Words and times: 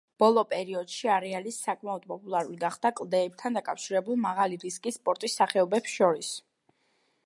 ბოლო 0.21 0.43
პერიოდში 0.51 1.09
არეალი 1.15 1.53
საკმაოდ 1.57 2.07
პოპულარული 2.13 2.57
გახდა 2.65 2.91
კლდეებთან 3.01 3.61
დაკავშირებულ 3.61 4.19
მაღალი 4.25 4.59
რისკის 4.67 4.99
სპორტის 5.01 5.41
სახეობებს 5.43 5.99
შორის. 6.01 6.35